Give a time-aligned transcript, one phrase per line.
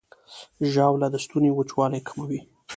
[0.71, 2.41] ژاوله د ستوني وچوالی کموي.